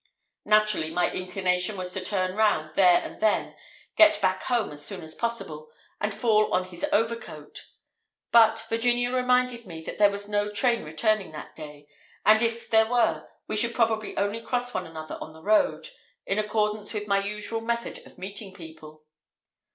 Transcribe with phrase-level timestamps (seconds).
[0.45, 3.55] Naturally, my inclination was to turn round there and then,
[3.95, 7.67] get back home as soon as possible, and fall on his overcoat;
[8.31, 11.85] but Virginia reminded me that there was no train returning that day,
[12.25, 16.95] and if there were, we should probably only cross one another on the road—in accordance
[16.95, 19.03] with my usual method of meeting people.